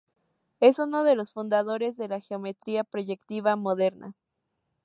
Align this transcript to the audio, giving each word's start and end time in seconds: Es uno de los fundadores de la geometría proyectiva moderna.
Es 0.59 0.79
uno 0.79 1.03
de 1.03 1.13
los 1.13 1.31
fundadores 1.31 1.95
de 1.95 2.07
la 2.07 2.19
geometría 2.19 2.83
proyectiva 2.83 3.55
moderna. 3.55 4.15